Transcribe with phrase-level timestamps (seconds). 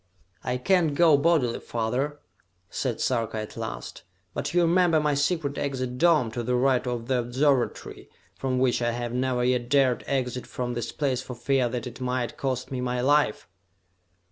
[0.43, 2.21] "I can't go bodily, father,"
[2.71, 4.01] said Sarka at last,
[4.33, 8.81] "but you remember my secret exit dome, to the right of the observatory, from which
[8.81, 12.71] I have never yet dared exit from this place for fear that it might cost
[12.71, 13.47] me my life?"